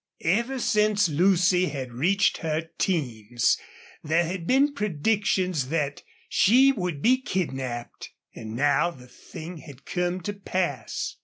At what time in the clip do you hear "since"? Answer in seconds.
0.57-1.07